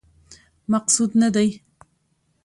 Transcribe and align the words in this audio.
مقصود 0.71 1.11
نه 1.21 1.29
دی. 1.35 1.47